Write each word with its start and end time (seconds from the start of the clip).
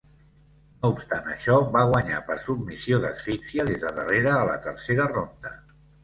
No 0.83 0.89
obstant 0.93 1.27
això, 1.33 1.57
va 1.75 1.83
guanyar 1.91 2.21
per 2.29 2.37
submissió 2.45 2.99
d'asfixia 3.03 3.65
des 3.67 3.83
de 3.83 3.91
darrera 3.99 4.33
a 4.39 4.47
la 4.51 4.55
tercera 4.65 5.05
ronda. 5.13 5.53